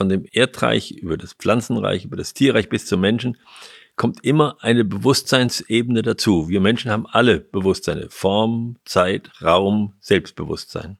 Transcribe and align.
von 0.00 0.08
dem 0.08 0.24
Erdreich 0.32 0.92
über 0.92 1.18
das 1.18 1.34
Pflanzenreich, 1.34 2.06
über 2.06 2.16
das 2.16 2.32
Tierreich 2.32 2.70
bis 2.70 2.86
zum 2.86 3.02
Menschen, 3.02 3.36
kommt 3.96 4.24
immer 4.24 4.56
eine 4.60 4.82
Bewusstseinsebene 4.82 6.00
dazu. 6.00 6.48
Wir 6.48 6.62
Menschen 6.62 6.90
haben 6.90 7.06
alle 7.06 7.40
Bewusstseine. 7.40 8.06
Form, 8.08 8.76
Zeit, 8.86 9.30
Raum, 9.42 9.92
Selbstbewusstsein. 10.00 10.96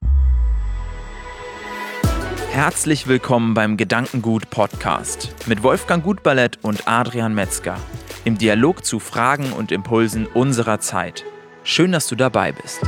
Herzlich 2.51 3.07
willkommen 3.07 3.55
beim 3.55 3.79
Gedankengut 3.79 4.51
Podcast 4.51 5.35
mit 5.47 5.63
Wolfgang 5.63 6.05
Gutballett 6.05 6.59
und 6.61 6.87
Adrian 6.87 7.35
Metzger 7.35 7.79
im 8.27 8.37
Dialog 8.37 8.85
zu 8.85 8.99
Fragen 8.99 9.55
und 9.55 9.73
Impulsen 9.73 10.27
unserer 10.27 10.79
Zeit. 10.81 11.25
Schön, 11.65 11.93
dass 11.93 12.07
du 12.07 12.17
dabei 12.17 12.53
bist. 12.53 12.83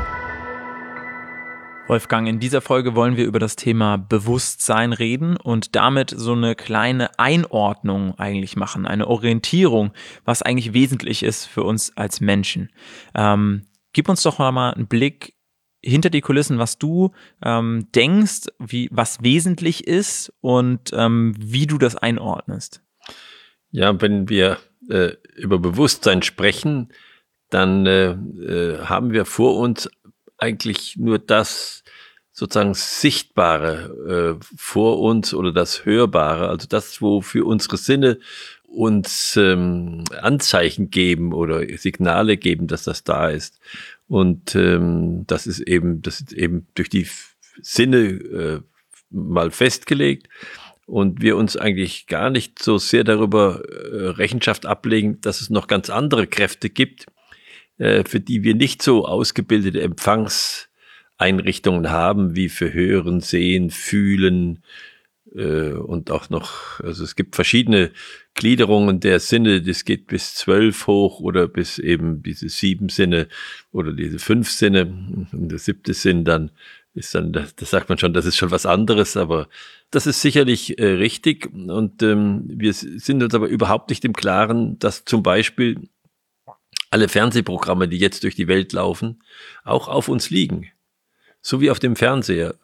Wolfgang, 1.93 2.27
in 2.27 2.41
dieser 2.41 2.63
Folge 2.63 2.95
wollen 2.95 3.19
wir 3.19 3.27
über 3.27 3.39
das 3.39 3.55
Thema 3.55 3.99
Bewusstsein 3.99 4.95
reden 4.95 5.37
und 5.37 5.77
damit 5.77 6.09
so 6.09 6.33
eine 6.33 6.55
kleine 6.55 7.19
Einordnung 7.19 8.19
eigentlich 8.19 8.57
machen, 8.57 8.87
eine 8.87 9.09
Orientierung, 9.09 9.93
was 10.25 10.41
eigentlich 10.41 10.73
wesentlich 10.73 11.23
ist 11.23 11.45
für 11.45 11.65
uns 11.65 11.95
als 11.95 12.23
Menschen. 12.23 12.71
Ähm, 13.15 13.67
gib 13.93 14.09
uns 14.09 14.23
doch 14.23 14.39
mal 14.39 14.71
einen 14.71 14.87
Blick 14.87 15.35
hinter 15.83 16.09
die 16.09 16.23
Kulissen, 16.23 16.59
was 16.59 16.79
du 16.79 17.11
ähm, 17.45 17.89
denkst, 17.95 18.47
wie, 18.59 18.89
was 18.91 19.23
wesentlich 19.23 19.87
ist 19.87 20.33
und 20.41 20.93
ähm, 20.95 21.35
wie 21.39 21.67
du 21.67 21.77
das 21.77 21.95
einordnest. 21.95 22.83
Ja, 23.71 24.01
wenn 24.01 24.31
wir 24.31 24.57
äh, 24.89 25.11
über 25.37 25.59
Bewusstsein 25.59 26.23
sprechen, 26.23 26.91
dann 27.51 27.85
äh, 27.85 28.13
äh, 28.13 28.79
haben 28.79 29.13
wir 29.13 29.27
vor 29.27 29.59
uns 29.59 29.91
eigentlich 30.43 30.97
nur 30.97 31.19
das 31.19 31.82
sozusagen 32.43 32.75
Sichtbare 32.75 34.39
äh, 34.41 34.45
vor 34.57 34.99
uns 34.99 35.33
oder 35.33 35.53
das 35.53 35.85
Hörbare, 35.85 36.49
also 36.49 36.67
das, 36.67 37.01
wo 37.01 37.21
für 37.21 37.45
unsere 37.45 37.77
Sinne 37.77 38.19
uns 38.65 39.37
ähm, 39.37 40.03
Anzeichen 40.21 40.91
geben 40.91 41.33
oder 41.33 41.65
Signale 41.79 42.37
geben, 42.37 42.67
dass 42.67 42.83
das 42.83 43.05
da 43.05 43.29
ist. 43.29 43.61
Und 44.09 44.57
ähm, 44.57 45.23
das 45.29 45.47
ist 45.47 45.61
eben, 45.61 46.03
das 46.03 46.21
ist 46.21 46.33
eben 46.33 46.67
durch 46.75 46.89
die 46.89 47.07
Sinne 47.61 47.99
äh, 47.99 48.61
mal 49.11 49.53
festgelegt 49.53 50.29
und 50.87 51.23
wir 51.23 51.37
uns 51.37 51.57
eigentlich 51.57 52.09
gar 52.09 52.29
nicht 52.29 52.61
so 52.61 52.77
sehr 52.77 53.05
darüber 53.05 53.63
äh, 53.69 54.09
Rechenschaft 54.09 54.67
ablegen, 54.67 55.21
dass 55.21 55.43
es 55.43 55.49
noch 55.49 55.69
ganz 55.69 55.91
andere 55.91 56.27
Kräfte 56.27 56.71
gibt, 56.71 57.07
äh, 57.79 58.03
für 58.03 58.19
die 58.19 58.43
wir 58.43 58.57
nicht 58.57 58.83
so 58.83 59.07
ausgebildete 59.07 59.81
Empfangseinrichtungen 61.19 61.91
haben, 61.91 62.37
wie 62.37 62.49
für 62.49 62.73
Hören, 62.73 63.21
Sehen, 63.21 63.71
Fühlen 63.71 64.63
äh, 65.35 65.73
und 65.73 66.11
auch 66.11 66.31
noch, 66.31 66.81
also 66.81 67.05
es 67.05 67.17
gibt 67.17 67.35
verschiedene 67.35 67.91
Gliederungen 68.35 69.01
der 69.01 69.21
Sinne, 69.21 69.63
das 69.63 69.85
geht 69.85 70.07
bis 70.07 70.35
zwölf 70.35 70.87
hoch 70.87 71.21
oder 71.21 71.49
bis 71.49 71.79
eben 71.79 72.23
diese 72.23 72.49
sieben 72.49 72.89
Sinne 72.89 73.29
oder 73.73 73.93
diese 73.93 74.19
fünf 74.19 74.51
Sinne. 74.51 74.87
Und 75.33 75.49
der 75.51 75.59
siebte 75.59 75.95
Sinn 75.95 76.25
dann 76.25 76.51
ist 76.95 77.15
dann, 77.15 77.33
das, 77.33 77.55
das 77.57 77.71
sagt 77.71 77.89
man 77.89 77.99
schon, 77.99 78.13
das 78.13 78.27
ist 78.27 78.37
schon 78.37 78.51
was 78.51 78.67
anderes, 78.67 79.17
aber 79.17 79.49
das 79.91 80.07
ist 80.07 80.21
sicherlich 80.21 80.79
äh, 80.79 80.87
richtig. 80.87 81.51
Und 81.53 82.03
ähm, 82.03 82.45
wir 82.47 82.73
sind 82.73 83.23
uns 83.23 83.35
aber 83.35 83.49
überhaupt 83.49 83.91
nicht 83.91 84.05
im 84.05 84.13
Klaren, 84.13 84.79
dass 84.79 85.05
zum 85.05 85.23
Beispiel 85.23 85.89
alle 86.91 87.09
Fernsehprogramme, 87.09 87.89
die 87.89 87.97
jetzt 87.97 88.23
durch 88.25 88.35
die 88.35 88.49
Welt 88.49 88.75
laufen, 88.75 89.23
auch 89.65 89.89
auf 89.89 90.09
uns 90.09 90.29
liegen. 90.29 90.72
So 91.43 91.61
wie 91.61 91.71
auf 91.71 91.79
dem 91.79 91.97
Fernseher. 91.97 92.55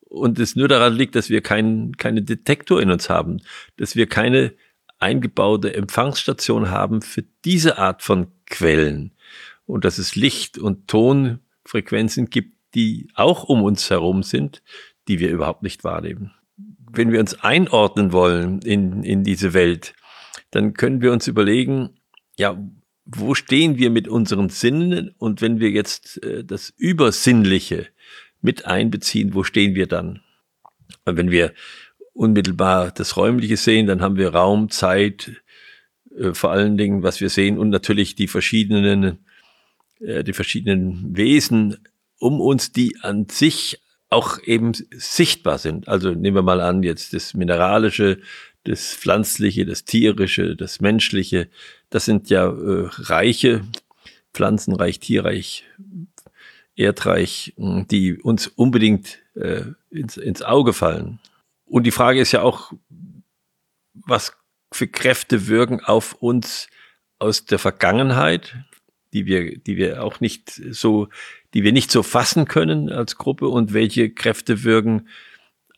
Und 0.00 0.38
es 0.38 0.54
nur 0.54 0.68
daran 0.68 0.94
liegt, 0.94 1.14
dass 1.14 1.30
wir 1.30 1.40
keinen 1.40 1.96
keine 1.96 2.22
Detektor 2.22 2.80
in 2.80 2.90
uns 2.90 3.08
haben, 3.08 3.40
dass 3.76 3.96
wir 3.96 4.06
keine 4.06 4.52
eingebaute 4.98 5.74
Empfangsstation 5.74 6.70
haben 6.70 7.02
für 7.02 7.24
diese 7.44 7.78
Art 7.78 8.02
von 8.02 8.28
Quellen. 8.46 9.12
Und 9.66 9.84
dass 9.84 9.98
es 9.98 10.14
Licht- 10.14 10.58
und 10.58 10.88
Tonfrequenzen 10.88 12.30
gibt, 12.30 12.54
die 12.74 13.08
auch 13.14 13.44
um 13.44 13.62
uns 13.62 13.88
herum 13.90 14.22
sind, 14.22 14.62
die 15.08 15.18
wir 15.20 15.30
überhaupt 15.30 15.62
nicht 15.62 15.84
wahrnehmen. 15.84 16.32
Wenn 16.90 17.12
wir 17.12 17.20
uns 17.20 17.34
einordnen 17.40 18.12
wollen 18.12 18.60
in, 18.62 19.02
in 19.02 19.24
diese 19.24 19.52
Welt, 19.52 19.94
dann 20.50 20.74
können 20.74 21.00
wir 21.00 21.12
uns 21.12 21.26
überlegen, 21.26 21.90
ja, 22.36 22.56
wo 23.04 23.34
stehen 23.34 23.76
wir 23.76 23.90
mit 23.90 24.08
unseren 24.08 24.48
Sinnen 24.48 25.14
und 25.18 25.42
wenn 25.42 25.60
wir 25.60 25.70
jetzt 25.70 26.22
äh, 26.22 26.44
das 26.44 26.70
Übersinnliche 26.76 27.88
mit 28.44 28.66
einbeziehen, 28.66 29.34
wo 29.34 29.42
stehen 29.42 29.74
wir 29.74 29.86
dann? 29.86 30.20
Und 31.06 31.16
wenn 31.16 31.30
wir 31.30 31.54
unmittelbar 32.12 32.92
das 32.92 33.16
Räumliche 33.16 33.56
sehen, 33.56 33.86
dann 33.86 34.02
haben 34.02 34.16
wir 34.16 34.34
Raum, 34.34 34.70
Zeit, 34.70 35.42
äh, 36.16 36.34
vor 36.34 36.52
allen 36.52 36.76
Dingen, 36.76 37.02
was 37.02 37.20
wir 37.20 37.30
sehen 37.30 37.58
und 37.58 37.70
natürlich 37.70 38.14
die 38.14 38.28
verschiedenen, 38.28 39.24
äh, 39.98 40.22
die 40.22 40.34
verschiedenen 40.34 41.16
Wesen 41.16 41.78
um 42.18 42.40
uns, 42.40 42.70
die 42.70 42.98
an 43.00 43.28
sich 43.30 43.80
auch 44.10 44.38
eben 44.44 44.72
sichtbar 44.94 45.58
sind. 45.58 45.88
Also 45.88 46.10
nehmen 46.10 46.36
wir 46.36 46.42
mal 46.42 46.60
an, 46.60 46.82
jetzt 46.82 47.14
das 47.14 47.32
Mineralische, 47.32 48.20
das 48.64 48.94
Pflanzliche, 48.94 49.64
das 49.64 49.84
Tierische, 49.84 50.54
das 50.54 50.80
Menschliche, 50.80 51.48
das 51.88 52.04
sind 52.04 52.28
ja 52.28 52.46
äh, 52.46 52.88
Reiche, 52.90 53.62
Pflanzenreich, 54.34 55.00
Tierreich, 55.00 55.64
Erdreich, 56.76 57.54
die 57.56 58.20
uns 58.20 58.48
unbedingt 58.48 59.20
äh, 59.34 59.62
ins, 59.90 60.16
ins 60.16 60.42
Auge 60.42 60.72
fallen. 60.72 61.20
Und 61.66 61.84
die 61.84 61.92
Frage 61.92 62.20
ist 62.20 62.32
ja 62.32 62.42
auch, 62.42 62.72
was 63.92 64.36
für 64.72 64.88
Kräfte 64.88 65.46
wirken 65.46 65.80
auf 65.80 66.14
uns 66.14 66.68
aus 67.18 67.44
der 67.44 67.58
Vergangenheit, 67.58 68.56
die 69.12 69.26
wir, 69.26 69.58
die 69.58 69.76
wir 69.76 70.02
auch 70.02 70.20
nicht 70.20 70.50
so, 70.50 71.08
die 71.54 71.62
wir 71.62 71.72
nicht 71.72 71.90
so 71.90 72.02
fassen 72.02 72.46
können 72.46 72.90
als 72.90 73.16
Gruppe 73.16 73.48
und 73.48 73.72
welche 73.72 74.10
Kräfte 74.10 74.64
wirken 74.64 75.08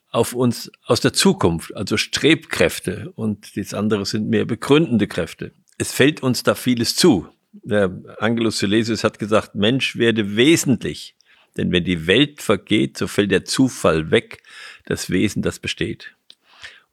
auf 0.09 0.33
uns 0.33 0.71
aus 0.83 0.99
der 0.99 1.13
Zukunft, 1.13 1.75
also 1.75 1.95
Strebkräfte 1.95 3.11
und 3.15 3.55
das 3.55 3.73
andere 3.73 4.05
sind 4.05 4.29
mehr 4.29 4.45
begründende 4.45 5.07
Kräfte. 5.07 5.51
Es 5.77 5.91
fällt 5.91 6.23
uns 6.23 6.41
da 6.41 6.55
vieles 6.55 6.95
zu. 6.95 7.27
Der 7.51 7.91
Angelus 8.19 8.59
Silesius 8.59 9.03
hat 9.03 9.19
gesagt, 9.19 9.55
Mensch 9.55 9.97
werde 9.97 10.35
wesentlich, 10.35 11.15
denn 11.55 11.71
wenn 11.71 11.83
die 11.83 12.07
Welt 12.07 12.41
vergeht, 12.41 12.97
so 12.97 13.07
fällt 13.07 13.31
der 13.31 13.45
Zufall 13.45 14.11
weg, 14.11 14.43
das 14.85 15.09
Wesen, 15.09 15.41
das 15.41 15.59
besteht. 15.59 16.13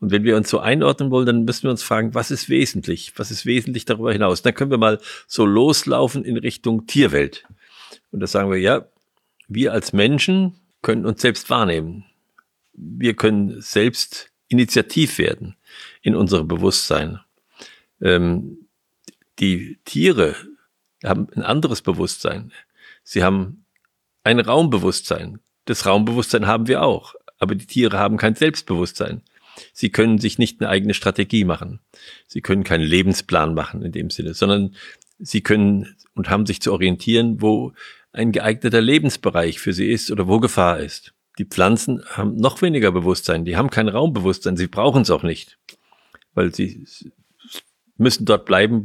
Und 0.00 0.10
wenn 0.10 0.24
wir 0.24 0.36
uns 0.36 0.50
so 0.50 0.58
einordnen 0.58 1.10
wollen, 1.10 1.26
dann 1.26 1.44
müssen 1.44 1.64
wir 1.64 1.70
uns 1.70 1.82
fragen, 1.82 2.14
was 2.14 2.30
ist 2.30 2.48
wesentlich? 2.48 3.12
Was 3.16 3.30
ist 3.30 3.46
wesentlich 3.46 3.84
darüber 3.84 4.12
hinaus? 4.12 4.42
Dann 4.42 4.54
können 4.54 4.70
wir 4.70 4.78
mal 4.78 5.00
so 5.26 5.44
loslaufen 5.44 6.24
in 6.24 6.36
Richtung 6.36 6.86
Tierwelt. 6.86 7.44
Und 8.10 8.20
da 8.20 8.26
sagen 8.26 8.50
wir, 8.50 8.58
ja, 8.58 8.86
wir 9.48 9.72
als 9.72 9.92
Menschen 9.92 10.54
können 10.82 11.06
uns 11.06 11.22
selbst 11.22 11.48
wahrnehmen 11.48 12.04
wir 12.74 13.14
können 13.14 13.60
selbst 13.60 14.30
initiativ 14.48 15.18
werden 15.18 15.56
in 16.02 16.14
unserem 16.14 16.48
Bewusstsein. 16.48 17.20
Ähm, 18.00 18.63
die 19.38 19.78
Tiere 19.84 20.36
haben 21.04 21.28
ein 21.34 21.42
anderes 21.42 21.82
Bewusstsein. 21.82 22.52
Sie 23.02 23.22
haben 23.22 23.64
ein 24.22 24.40
Raumbewusstsein. 24.40 25.40
Das 25.66 25.86
Raumbewusstsein 25.86 26.46
haben 26.46 26.66
wir 26.66 26.82
auch. 26.82 27.14
Aber 27.38 27.54
die 27.54 27.66
Tiere 27.66 27.98
haben 27.98 28.16
kein 28.16 28.34
Selbstbewusstsein. 28.34 29.22
Sie 29.72 29.90
können 29.90 30.18
sich 30.18 30.38
nicht 30.38 30.60
eine 30.60 30.70
eigene 30.70 30.94
Strategie 30.94 31.44
machen. 31.44 31.80
Sie 32.26 32.40
können 32.40 32.64
keinen 32.64 32.84
Lebensplan 32.84 33.54
machen 33.54 33.82
in 33.82 33.92
dem 33.92 34.10
Sinne, 34.10 34.34
sondern 34.34 34.74
sie 35.18 35.42
können 35.42 35.94
und 36.14 36.30
haben 36.30 36.46
sich 36.46 36.60
zu 36.60 36.72
orientieren, 36.72 37.40
wo 37.40 37.72
ein 38.12 38.32
geeigneter 38.32 38.80
Lebensbereich 38.80 39.58
für 39.58 39.72
sie 39.72 39.90
ist 39.90 40.10
oder 40.10 40.26
wo 40.26 40.40
Gefahr 40.40 40.80
ist. 40.80 41.12
Die 41.38 41.44
Pflanzen 41.44 42.04
haben 42.10 42.36
noch 42.36 42.62
weniger 42.62 42.92
Bewusstsein, 42.92 43.44
die 43.44 43.56
haben 43.56 43.70
kein 43.70 43.88
Raumbewusstsein, 43.88 44.56
sie 44.56 44.68
brauchen 44.68 45.02
es 45.02 45.10
auch 45.10 45.24
nicht, 45.24 45.58
weil 46.34 46.54
sie 46.54 46.86
müssen 47.96 48.24
dort 48.24 48.44
bleiben, 48.44 48.84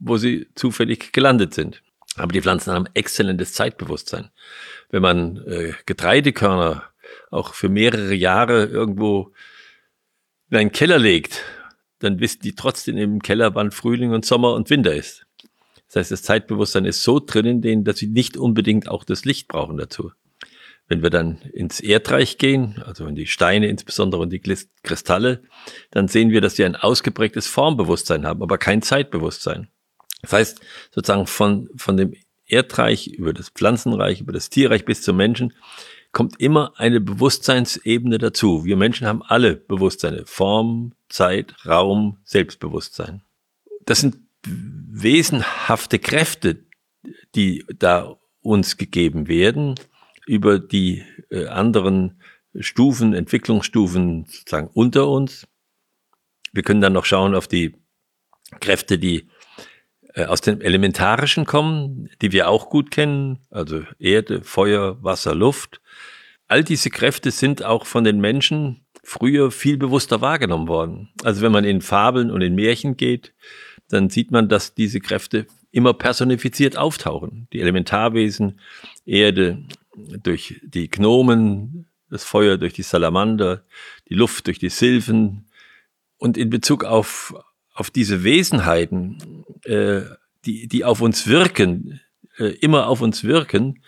wo 0.00 0.16
sie 0.16 0.48
zufällig 0.54 1.12
gelandet 1.12 1.54
sind. 1.54 1.82
Aber 2.16 2.32
die 2.32 2.42
Pflanzen 2.42 2.72
haben 2.72 2.88
exzellentes 2.94 3.52
Zeitbewusstsein. 3.52 4.30
Wenn 4.90 5.02
man 5.02 5.36
äh, 5.46 5.74
Getreidekörner 5.86 6.84
auch 7.30 7.54
für 7.54 7.68
mehrere 7.68 8.14
Jahre 8.14 8.64
irgendwo 8.64 9.32
in 10.50 10.56
einen 10.56 10.72
Keller 10.72 10.98
legt, 10.98 11.44
dann 12.00 12.18
wissen 12.18 12.40
die 12.42 12.54
trotzdem 12.54 12.96
im 12.96 13.22
Keller, 13.22 13.54
wann 13.54 13.70
Frühling 13.70 14.12
und 14.12 14.24
Sommer 14.24 14.54
und 14.54 14.70
Winter 14.70 14.94
ist. 14.94 15.26
Das 15.86 15.96
heißt, 15.96 16.10
das 16.12 16.22
Zeitbewusstsein 16.22 16.84
ist 16.84 17.02
so 17.02 17.20
drin 17.20 17.46
in 17.46 17.62
denen, 17.62 17.84
dass 17.84 17.98
sie 17.98 18.06
nicht 18.06 18.36
unbedingt 18.36 18.88
auch 18.88 19.04
das 19.04 19.24
Licht 19.24 19.48
brauchen 19.48 19.76
dazu. 19.76 20.12
Wenn 20.88 21.02
wir 21.02 21.10
dann 21.10 21.40
ins 21.52 21.78
Erdreich 21.78 22.38
gehen, 22.38 22.82
also 22.84 23.06
in 23.06 23.14
die 23.14 23.26
Steine 23.26 23.68
insbesondere 23.68 24.22
und 24.22 24.30
die 24.30 24.40
Kristalle, 24.40 25.42
dann 25.92 26.08
sehen 26.08 26.30
wir, 26.30 26.40
dass 26.40 26.56
sie 26.56 26.64
ein 26.64 26.74
ausgeprägtes 26.74 27.46
Formbewusstsein 27.46 28.26
haben, 28.26 28.42
aber 28.42 28.58
kein 28.58 28.82
Zeitbewusstsein. 28.82 29.68
Das 30.22 30.32
heißt, 30.32 30.60
sozusagen 30.90 31.26
von, 31.26 31.68
von 31.76 31.96
dem 31.96 32.14
Erdreich 32.46 33.06
über 33.06 33.32
das 33.32 33.48
Pflanzenreich, 33.48 34.20
über 34.20 34.32
das 34.32 34.50
Tierreich 34.50 34.84
bis 34.84 35.02
zum 35.02 35.16
Menschen 35.16 35.54
kommt 36.12 36.40
immer 36.40 36.72
eine 36.76 37.00
Bewusstseinsebene 37.00 38.18
dazu. 38.18 38.64
Wir 38.64 38.76
Menschen 38.76 39.06
haben 39.06 39.22
alle 39.22 39.54
Bewusstseine. 39.56 40.24
Form, 40.26 40.92
Zeit, 41.08 41.54
Raum, 41.66 42.18
Selbstbewusstsein. 42.24 43.22
Das 43.86 44.00
sind 44.00 44.16
wesenhafte 44.44 45.98
Kräfte, 45.98 46.64
die 47.34 47.64
da 47.78 48.16
uns 48.42 48.76
gegeben 48.76 49.28
werden 49.28 49.74
über 50.26 50.58
die 50.58 51.04
äh, 51.30 51.46
anderen 51.46 52.20
Stufen, 52.58 53.14
Entwicklungsstufen 53.14 54.26
sozusagen 54.26 54.70
unter 54.72 55.08
uns. 55.08 55.46
Wir 56.52 56.62
können 56.62 56.80
dann 56.80 56.92
noch 56.92 57.04
schauen 57.04 57.34
auf 57.34 57.46
die 57.46 57.76
Kräfte, 58.60 58.98
die 58.98 59.28
aus 60.16 60.40
dem 60.40 60.60
Elementarischen 60.60 61.44
kommen, 61.44 62.08
die 62.20 62.32
wir 62.32 62.48
auch 62.48 62.68
gut 62.70 62.90
kennen, 62.90 63.38
also 63.50 63.82
Erde, 63.98 64.42
Feuer, 64.42 65.02
Wasser, 65.02 65.34
Luft. 65.34 65.80
All 66.48 66.64
diese 66.64 66.90
Kräfte 66.90 67.30
sind 67.30 67.64
auch 67.64 67.86
von 67.86 68.04
den 68.04 68.20
Menschen 68.20 68.84
früher 69.04 69.50
viel 69.50 69.76
bewusster 69.76 70.20
wahrgenommen 70.20 70.68
worden. 70.68 71.10
Also 71.22 71.42
wenn 71.42 71.52
man 71.52 71.64
in 71.64 71.80
Fabeln 71.80 72.30
und 72.30 72.42
in 72.42 72.54
Märchen 72.54 72.96
geht, 72.96 73.32
dann 73.88 74.10
sieht 74.10 74.30
man, 74.30 74.48
dass 74.48 74.74
diese 74.74 75.00
Kräfte 75.00 75.46
immer 75.72 75.94
personifiziert 75.94 76.76
auftauchen. 76.76 77.48
Die 77.52 77.60
Elementarwesen, 77.60 78.60
Erde 79.04 79.64
durch 79.94 80.60
die 80.62 80.88
Gnomen, 80.90 81.86
das 82.08 82.24
Feuer 82.24 82.56
durch 82.58 82.72
die 82.72 82.82
Salamander, 82.82 83.64
die 84.08 84.14
Luft 84.14 84.46
durch 84.46 84.58
die 84.58 84.68
Silphen. 84.68 85.46
Und 86.18 86.36
in 86.36 86.50
Bezug 86.50 86.84
auf, 86.84 87.34
auf 87.74 87.90
diese 87.90 88.24
Wesenheiten, 88.24 89.44
äh, 89.64 90.02
die, 90.44 90.68
die 90.68 90.84
auf 90.84 91.00
uns 91.00 91.26
wirken, 91.26 92.00
äh, 92.38 92.54
immer 92.60 92.88
auf 92.88 93.00
uns 93.00 93.24
wirken, 93.24 93.82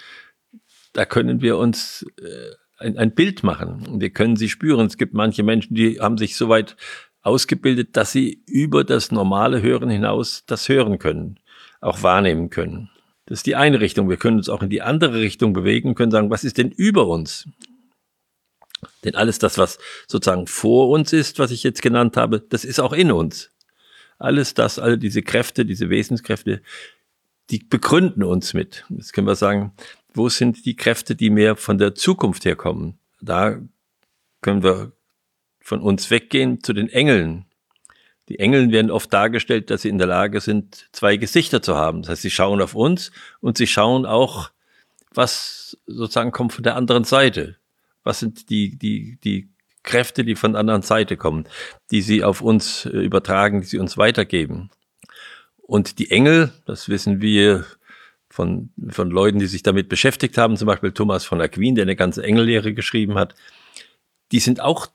da 0.92 1.04
können 1.04 1.40
wir 1.40 1.56
uns 1.56 2.06
äh, 2.20 2.54
ein, 2.78 2.98
ein 2.98 3.14
Bild 3.14 3.42
machen. 3.42 4.00
Wir 4.00 4.10
können 4.10 4.36
sie 4.36 4.48
spüren. 4.48 4.86
Es 4.86 4.98
gibt 4.98 5.14
manche 5.14 5.42
Menschen, 5.42 5.74
die 5.74 6.00
haben 6.00 6.18
sich 6.18 6.36
so 6.36 6.48
weit 6.48 6.76
ausgebildet, 7.22 7.96
dass 7.96 8.12
sie 8.12 8.42
über 8.46 8.84
das 8.84 9.12
normale 9.12 9.62
Hören 9.62 9.88
hinaus 9.88 10.44
das 10.46 10.68
hören 10.68 10.98
können, 10.98 11.38
auch 11.80 12.02
wahrnehmen 12.02 12.50
können. 12.50 12.90
Das 13.26 13.38
ist 13.38 13.46
die 13.46 13.56
eine 13.56 13.80
Richtung. 13.80 14.10
Wir 14.10 14.16
können 14.16 14.38
uns 14.38 14.48
auch 14.48 14.62
in 14.62 14.70
die 14.70 14.82
andere 14.82 15.20
Richtung 15.20 15.52
bewegen, 15.52 15.94
können 15.94 16.10
sagen, 16.10 16.30
was 16.30 16.44
ist 16.44 16.58
denn 16.58 16.70
über 16.70 17.06
uns? 17.06 17.48
Denn 19.04 19.14
alles 19.14 19.38
das, 19.38 19.58
was 19.58 19.78
sozusagen 20.08 20.48
vor 20.48 20.88
uns 20.88 21.12
ist, 21.12 21.38
was 21.38 21.52
ich 21.52 21.62
jetzt 21.62 21.82
genannt 21.82 22.16
habe, 22.16 22.40
das 22.40 22.64
ist 22.64 22.80
auch 22.80 22.92
in 22.92 23.12
uns. 23.12 23.51
Alles 24.22 24.54
das, 24.54 24.78
alle 24.78 24.98
diese 24.98 25.22
Kräfte, 25.22 25.64
diese 25.64 25.90
Wesenskräfte, 25.90 26.62
die 27.50 27.58
begründen 27.58 28.22
uns 28.22 28.54
mit. 28.54 28.84
Jetzt 28.88 29.12
können 29.12 29.26
wir 29.26 29.34
sagen, 29.34 29.72
wo 30.14 30.28
sind 30.28 30.64
die 30.64 30.76
Kräfte, 30.76 31.16
die 31.16 31.28
mehr 31.28 31.56
von 31.56 31.76
der 31.76 31.96
Zukunft 31.96 32.44
herkommen? 32.44 32.98
Da 33.20 33.60
können 34.40 34.62
wir 34.62 34.92
von 35.60 35.80
uns 35.80 36.10
weggehen 36.10 36.62
zu 36.62 36.72
den 36.72 36.88
Engeln. 36.88 37.46
Die 38.28 38.38
Engeln 38.38 38.70
werden 38.70 38.92
oft 38.92 39.12
dargestellt, 39.12 39.70
dass 39.70 39.82
sie 39.82 39.88
in 39.88 39.98
der 39.98 40.06
Lage 40.06 40.40
sind, 40.40 40.88
zwei 40.92 41.16
Gesichter 41.16 41.60
zu 41.60 41.74
haben. 41.74 42.02
Das 42.02 42.12
heißt, 42.12 42.22
sie 42.22 42.30
schauen 42.30 42.62
auf 42.62 42.76
uns 42.76 43.10
und 43.40 43.58
sie 43.58 43.66
schauen 43.66 44.06
auch, 44.06 44.52
was 45.12 45.76
sozusagen 45.86 46.30
kommt 46.30 46.52
von 46.52 46.62
der 46.62 46.76
anderen 46.76 47.04
Seite. 47.04 47.56
Was 48.04 48.20
sind 48.20 48.50
die, 48.50 48.76
die, 48.78 49.18
die 49.22 49.51
Kräfte, 49.82 50.24
die 50.24 50.34
von 50.34 50.52
der 50.52 50.60
anderen 50.60 50.82
Seite 50.82 51.16
kommen, 51.16 51.44
die 51.90 52.02
sie 52.02 52.24
auf 52.24 52.40
uns 52.40 52.86
äh, 52.86 52.90
übertragen, 52.90 53.60
die 53.60 53.66
sie 53.66 53.78
uns 53.78 53.96
weitergeben. 53.96 54.70
Und 55.62 55.98
die 55.98 56.10
Engel, 56.10 56.52
das 56.66 56.88
wissen 56.88 57.20
wir 57.20 57.64
von, 58.28 58.70
von 58.88 59.10
Leuten, 59.10 59.38
die 59.38 59.46
sich 59.46 59.62
damit 59.62 59.88
beschäftigt 59.88 60.38
haben, 60.38 60.56
zum 60.56 60.66
Beispiel 60.66 60.92
Thomas 60.92 61.24
von 61.24 61.40
Aquin, 61.40 61.74
der 61.74 61.82
eine 61.82 61.96
ganze 61.96 62.22
Engellehre 62.22 62.74
geschrieben 62.74 63.14
hat, 63.14 63.34
die 64.32 64.40
sind 64.40 64.60
auch, 64.60 64.86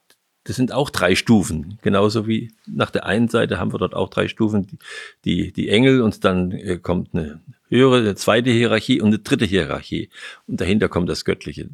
das 0.44 0.56
sind 0.56 0.72
auch 0.72 0.90
drei 0.90 1.16
Stufen. 1.16 1.78
Genauso 1.82 2.28
wie 2.28 2.52
nach 2.66 2.90
der 2.90 3.06
einen 3.06 3.28
Seite 3.28 3.60
haben 3.60 3.74
wir 3.74 3.78
dort 3.78 3.94
auch 3.94 4.10
drei 4.10 4.28
Stufen, 4.28 4.80
die, 5.24 5.52
die 5.52 5.70
Engel 5.70 6.02
und 6.02 6.24
dann 6.26 6.52
äh, 6.52 6.78
kommt 6.78 7.14
eine 7.14 7.42
höhere, 7.70 8.00
eine 8.00 8.16
zweite 8.16 8.50
Hierarchie 8.50 9.02
und 9.02 9.10
eine 9.10 9.20
dritte 9.20 9.46
Hierarchie. 9.46 10.10
Und 10.48 10.60
dahinter 10.62 10.90
kommt 10.90 11.10
das 11.10 11.26
Göttliche. 11.26 11.70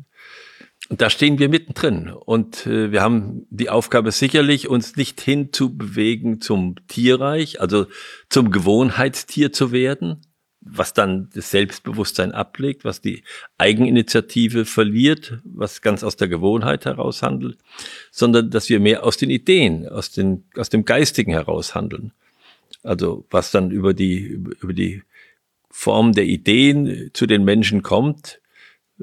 Da 0.90 1.10
stehen 1.10 1.40
wir 1.40 1.50
mittendrin. 1.50 2.10
Und 2.10 2.68
äh, 2.68 2.92
wir 2.92 3.02
haben 3.02 3.48
die 3.50 3.70
Aufgabe 3.70 4.12
sicherlich, 4.12 4.68
uns 4.68 4.96
nicht 4.96 5.22
hinzubewegen 5.22 6.42
zum 6.42 6.76
Tierreich, 6.88 7.62
also 7.62 7.88
zum 8.30 8.52
Gewohnheitstier 8.52 9.54
zu 9.54 9.72
werden, 9.72 10.22
was 10.66 10.94
dann 10.94 11.30
das 11.34 11.52
Selbstbewusstsein 11.52 12.32
ablegt, 12.32 12.86
was 12.86 13.02
die 13.02 13.24
Eigeninitiative 13.58 14.66
verliert, 14.66 15.40
was 15.44 15.82
ganz 15.82 16.04
aus 16.04 16.16
der 16.16 16.28
Gewohnheit 16.28 16.86
heraus 16.86 17.22
handelt, 17.22 17.60
sondern 18.12 18.50
dass 18.50 18.70
wir 18.70 18.80
mehr 18.80 19.04
aus 19.04 19.18
den 19.18 19.30
Ideen, 19.30 19.88
aus, 19.88 20.12
den, 20.12 20.46
aus 20.56 20.70
dem 20.70 20.86
Geistigen 20.86 21.32
heraus 21.32 21.76
handeln. 21.76 22.14
Also 22.82 23.26
was 23.30 23.52
dann 23.52 23.72
über 23.72 23.94
die, 23.94 24.20
über 24.62 24.74
die 24.74 25.04
Form 25.70 26.14
der 26.14 26.26
Ideen 26.26 27.10
zu 27.14 27.26
den 27.26 27.44
Menschen 27.44 27.82
kommt, 27.82 28.40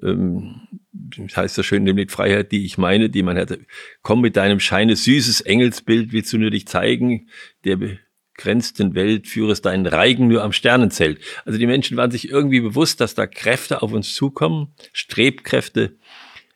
ähm, 0.02 0.62
das 0.93 1.37
heißt 1.37 1.55
so 1.55 1.62
schön 1.62 1.85
nämlich 1.85 2.11
Freiheit, 2.11 2.52
die 2.52 2.64
ich 2.64 2.79
meine, 2.79 3.11
die 3.11 3.23
man 3.23 3.37
hatte. 3.37 3.61
Komm 4.02 4.20
mit 4.20 4.37
deinem 4.37 4.61
Scheine 4.61 4.97
süßes 4.97 5.41
Engelsbild, 5.43 6.12
willst 6.12 6.32
du 6.32 6.38
nur 6.38 6.50
dich 6.50 6.67
zeigen, 6.67 7.29
der 7.64 7.76
begrenzten 7.76 8.94
Welt 8.94 9.26
führest 9.26 9.67
deinen 9.67 9.87
Reigen 9.87 10.29
nur 10.29 10.43
am 10.43 10.52
Sternenzelt. 10.52 11.20
Also 11.44 11.58
die 11.58 11.67
Menschen 11.67 11.97
waren 11.97 12.11
sich 12.11 12.31
irgendwie 12.31 12.61
bewusst, 12.61 13.00
dass 13.00 13.14
da 13.14 13.26
Kräfte 13.26 13.82
auf 13.82 13.93
uns 13.93 14.14
zukommen, 14.14 14.75
Strebkräfte, 14.93 15.97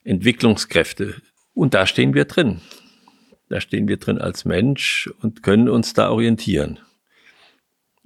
Entwicklungskräfte. 0.02 1.17
Und 1.52 1.75
da 1.75 1.87
stehen 1.87 2.14
wir 2.14 2.25
drin. 2.25 2.61
Da 3.49 3.61
stehen 3.61 3.88
wir 3.88 3.99
drin 3.99 4.19
als 4.19 4.44
Mensch 4.44 5.11
und 5.20 5.43
können 5.43 5.69
uns 5.69 5.93
da 5.93 6.11
orientieren. 6.11 6.81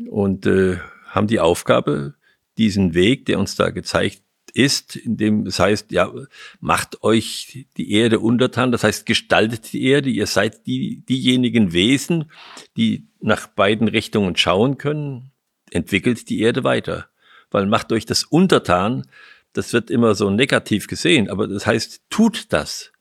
Und 0.08 0.46
äh, 0.46 0.78
haben 1.06 1.26
die 1.26 1.40
Aufgabe, 1.40 2.14
diesen 2.58 2.94
Weg, 2.94 3.26
der 3.26 3.38
uns 3.38 3.54
da 3.54 3.70
gezeigt 3.70 4.22
ist, 4.50 4.96
indem 4.96 5.46
es 5.46 5.58
heißt, 5.58 5.92
ja, 5.92 6.12
macht 6.60 7.02
euch 7.02 7.66
die 7.76 7.92
Erde 7.92 8.20
untertan, 8.20 8.72
das 8.72 8.84
heißt, 8.84 9.06
gestaltet 9.06 9.72
die 9.72 9.84
Erde, 9.84 10.10
ihr 10.10 10.26
seid 10.26 10.66
die, 10.66 11.04
diejenigen 11.08 11.72
Wesen, 11.72 12.30
die 12.76 13.06
nach 13.20 13.46
beiden 13.46 13.88
Richtungen 13.88 14.36
schauen 14.36 14.78
können, 14.78 15.32
entwickelt 15.70 16.28
die 16.28 16.40
Erde 16.40 16.64
weiter. 16.64 17.08
Weil 17.50 17.66
macht 17.66 17.92
euch 17.92 18.06
das 18.06 18.24
untertan, 18.24 19.06
das 19.52 19.72
wird 19.72 19.90
immer 19.90 20.14
so 20.14 20.30
negativ 20.30 20.86
gesehen, 20.86 21.30
aber 21.30 21.48
das 21.48 21.66
heißt, 21.66 22.02
tut 22.10 22.52
das. 22.52 22.92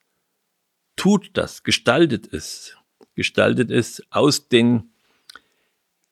Tut 0.95 1.31
das, 1.33 1.63
gestaltet 1.63 2.33
es. 2.33 2.75
Gestaltet 3.15 3.71
es 3.71 4.03
aus 4.09 4.47
den 4.47 4.91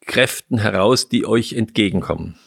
Kräften 0.01 0.59
heraus, 0.59 1.09
die 1.09 1.25
euch 1.25 1.53
entgegenkommen. 1.53 2.37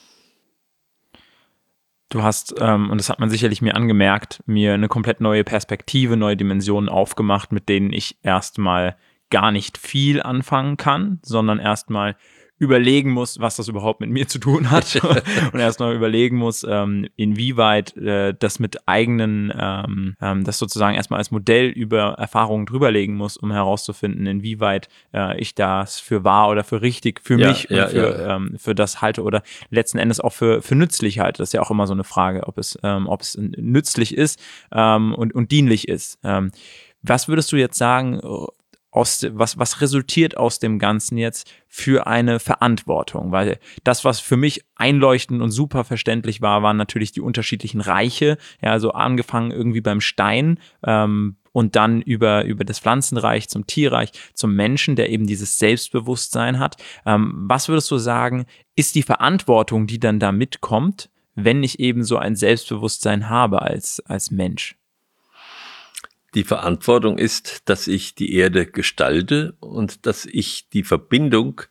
Du 2.10 2.22
hast, 2.22 2.54
ähm, 2.58 2.90
und 2.90 2.98
das 2.98 3.10
hat 3.10 3.20
man 3.20 3.28
sicherlich 3.28 3.60
mir 3.60 3.76
angemerkt, 3.76 4.42
mir 4.46 4.72
eine 4.72 4.88
komplett 4.88 5.20
neue 5.20 5.44
Perspektive, 5.44 6.16
neue 6.16 6.36
Dimensionen 6.36 6.88
aufgemacht, 6.88 7.52
mit 7.52 7.68
denen 7.68 7.92
ich 7.92 8.16
erstmal 8.22 8.96
gar 9.30 9.52
nicht 9.52 9.76
viel 9.76 10.22
anfangen 10.22 10.78
kann, 10.78 11.18
sondern 11.22 11.58
erstmal 11.58 12.16
überlegen 12.58 13.10
muss, 13.10 13.40
was 13.40 13.56
das 13.56 13.68
überhaupt 13.68 14.00
mit 14.00 14.10
mir 14.10 14.26
zu 14.26 14.38
tun 14.38 14.70
hat 14.70 15.00
und 15.52 15.60
erstmal 15.60 15.94
überlegen 15.94 16.36
muss, 16.36 16.64
ähm, 16.68 17.06
inwieweit 17.16 17.96
äh, 17.96 18.34
das 18.38 18.58
mit 18.58 18.88
eigenen, 18.88 19.52
ähm, 19.56 20.16
ähm, 20.20 20.44
das 20.44 20.58
sozusagen 20.58 20.96
erstmal 20.96 21.18
als 21.18 21.30
Modell 21.30 21.68
über 21.68 22.14
Erfahrungen 22.14 22.66
drüberlegen 22.66 23.14
muss, 23.14 23.36
um 23.36 23.52
herauszufinden, 23.52 24.26
inwieweit 24.26 24.88
äh, 25.14 25.38
ich 25.40 25.54
das 25.54 26.00
für 26.00 26.24
wahr 26.24 26.48
oder 26.48 26.64
für 26.64 26.82
richtig 26.82 27.20
für 27.22 27.38
ja, 27.38 27.48
mich 27.48 27.68
ja, 27.70 27.84
und 27.84 27.90
für, 27.90 28.18
ja. 28.18 28.36
ähm, 28.36 28.54
für 28.58 28.74
das 28.74 29.00
halte 29.00 29.22
oder 29.22 29.42
letzten 29.70 29.98
Endes 29.98 30.20
auch 30.20 30.32
für, 30.32 30.60
für 30.62 30.74
nützlich 30.74 31.20
halte. 31.20 31.38
Das 31.38 31.50
ist 31.50 31.52
ja 31.52 31.62
auch 31.62 31.70
immer 31.70 31.86
so 31.86 31.92
eine 31.92 32.04
Frage, 32.04 32.46
ob 32.46 32.58
es, 32.58 32.78
ähm, 32.82 33.06
ob 33.06 33.22
es 33.22 33.38
nützlich 33.38 34.16
ist 34.16 34.40
ähm, 34.72 35.14
und, 35.14 35.34
und 35.34 35.52
dienlich 35.52 35.88
ist. 35.88 36.18
Ähm, 36.24 36.50
was 37.02 37.28
würdest 37.28 37.52
du 37.52 37.56
jetzt 37.56 37.78
sagen, 37.78 38.20
aus, 38.98 39.24
was, 39.30 39.58
was 39.58 39.80
resultiert 39.80 40.36
aus 40.36 40.58
dem 40.58 40.78
Ganzen 40.78 41.18
jetzt 41.18 41.50
für 41.68 42.06
eine 42.06 42.40
Verantwortung? 42.40 43.30
Weil 43.30 43.58
das, 43.84 44.04
was 44.04 44.18
für 44.18 44.36
mich 44.36 44.64
einleuchtend 44.74 45.40
und 45.40 45.50
super 45.50 45.84
verständlich 45.84 46.42
war, 46.42 46.62
waren 46.62 46.76
natürlich 46.76 47.12
die 47.12 47.20
unterschiedlichen 47.20 47.80
Reiche. 47.80 48.38
Ja, 48.60 48.72
also 48.72 48.90
angefangen 48.90 49.52
irgendwie 49.52 49.80
beim 49.80 50.00
Stein 50.00 50.58
ähm, 50.84 51.36
und 51.52 51.76
dann 51.76 52.02
über, 52.02 52.44
über 52.44 52.64
das 52.64 52.80
Pflanzenreich 52.80 53.48
zum 53.48 53.66
Tierreich, 53.66 54.10
zum 54.34 54.54
Menschen, 54.54 54.96
der 54.96 55.10
eben 55.10 55.26
dieses 55.26 55.58
Selbstbewusstsein 55.58 56.58
hat. 56.58 56.76
Ähm, 57.06 57.44
was 57.48 57.68
würdest 57.68 57.90
du 57.90 57.98
sagen, 57.98 58.46
ist 58.74 58.94
die 58.94 59.02
Verantwortung, 59.02 59.86
die 59.86 60.00
dann 60.00 60.18
da 60.18 60.32
mitkommt, 60.32 61.10
wenn 61.34 61.62
ich 61.62 61.78
eben 61.78 62.02
so 62.02 62.16
ein 62.16 62.34
Selbstbewusstsein 62.34 63.28
habe 63.28 63.62
als, 63.62 64.00
als 64.00 64.32
Mensch? 64.32 64.77
Die 66.34 66.44
Verantwortung 66.44 67.18
ist, 67.18 67.68
dass 67.68 67.86
ich 67.86 68.14
die 68.14 68.34
Erde 68.34 68.66
gestalte 68.66 69.56
und 69.60 70.06
dass 70.06 70.26
ich 70.26 70.68
die 70.68 70.82
Verbindung 70.82 71.62